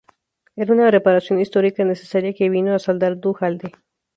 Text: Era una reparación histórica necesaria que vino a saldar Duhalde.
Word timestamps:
Era 0.55 0.73
una 0.73 0.89
reparación 0.89 1.39
histórica 1.39 1.85
necesaria 1.85 2.33
que 2.33 2.49
vino 2.49 2.73
a 2.73 2.79
saldar 2.79 3.19
Duhalde. 3.19 3.71